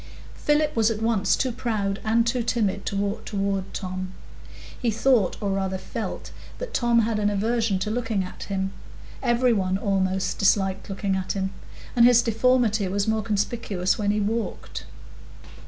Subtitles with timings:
[0.33, 4.13] Philip was at once too proud and too timid to walk toward Tom.
[4.81, 8.73] He thought, or rather felt, that Tom had an aversion to looking at him;
[9.21, 11.51] every one, almost, disliked looking at him;
[11.95, 14.85] and his deformity was more conspicuous when he walked.